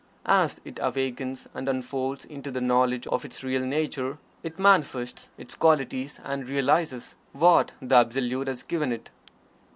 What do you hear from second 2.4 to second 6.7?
the knowledge of its real nature, it manifests its qualities, and